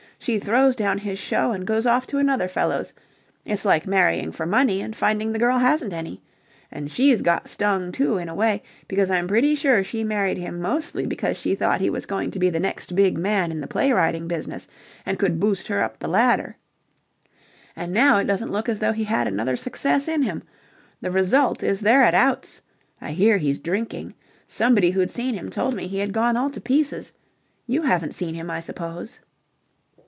[0.23, 2.93] She throws down his show and goes off to another fellow's.
[3.43, 6.21] It's like marrying for money and finding the girl hasn't any.
[6.71, 10.61] And she's got stung, too, in a way, because I'm pretty sure she married him
[10.61, 13.67] mostly because she thought he was going to be the next big man in the
[13.67, 14.67] play writing business
[15.07, 16.55] and could boost her up the ladder.
[17.75, 20.43] And now it doesn't look as though he had another success in him.
[21.01, 22.61] The result is they're at outs.
[23.01, 24.13] I hear he's drinking.
[24.45, 27.11] Somebody who'd seen him told me he had gone all to pieces.
[27.65, 29.19] You haven't seen him, I suppose?"